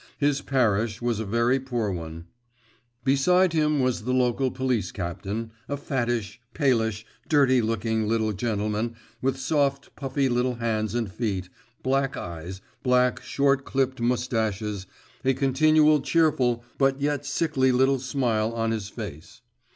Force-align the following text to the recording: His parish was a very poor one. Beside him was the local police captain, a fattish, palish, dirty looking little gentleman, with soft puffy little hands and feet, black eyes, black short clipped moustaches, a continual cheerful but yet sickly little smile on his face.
His 0.17 0.41
parish 0.41 0.99
was 0.99 1.19
a 1.19 1.25
very 1.25 1.59
poor 1.59 1.91
one. 1.91 2.25
Beside 3.03 3.53
him 3.53 3.81
was 3.81 4.01
the 4.01 4.15
local 4.15 4.49
police 4.49 4.91
captain, 4.91 5.51
a 5.69 5.77
fattish, 5.77 6.41
palish, 6.55 7.05
dirty 7.29 7.61
looking 7.61 8.07
little 8.07 8.33
gentleman, 8.33 8.95
with 9.21 9.37
soft 9.37 9.95
puffy 9.95 10.27
little 10.27 10.55
hands 10.55 10.95
and 10.95 11.11
feet, 11.11 11.49
black 11.83 12.17
eyes, 12.17 12.61
black 12.81 13.21
short 13.21 13.63
clipped 13.63 14.01
moustaches, 14.01 14.87
a 15.23 15.35
continual 15.35 16.01
cheerful 16.01 16.63
but 16.79 16.99
yet 16.99 17.23
sickly 17.23 17.71
little 17.71 17.99
smile 17.99 18.51
on 18.53 18.71
his 18.71 18.89
face. 18.89 19.41